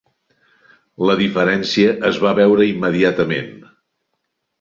La 1.09 1.15
diferència 1.19 1.91
es 2.09 2.17
va 2.23 2.31
veure 2.39 2.67
immediatament. 2.71 3.53